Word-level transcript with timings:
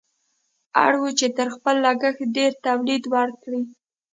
اړ 0.83 0.91
وو 1.01 1.09
چې 1.19 1.27
تر 1.37 1.47
خپل 1.55 1.75
لګښت 1.85 2.21
ډېر 2.37 2.51
تولید 2.65 3.03
وکړي. 3.13 3.61